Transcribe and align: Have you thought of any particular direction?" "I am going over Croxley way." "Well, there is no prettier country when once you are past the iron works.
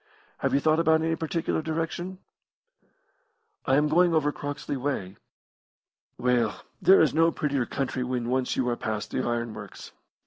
Have 0.39 0.55
you 0.55 0.59
thought 0.59 0.79
of 0.79 0.87
any 0.87 1.15
particular 1.15 1.61
direction?" 1.61 2.17
"I 3.67 3.75
am 3.75 3.87
going 3.87 4.15
over 4.15 4.31
Croxley 4.31 4.75
way." 4.75 5.15
"Well, 6.17 6.59
there 6.81 7.01
is 7.01 7.13
no 7.13 7.31
prettier 7.31 7.67
country 7.67 8.03
when 8.03 8.27
once 8.27 8.55
you 8.55 8.67
are 8.69 8.75
past 8.75 9.11
the 9.11 9.21
iron 9.23 9.53
works. 9.53 9.91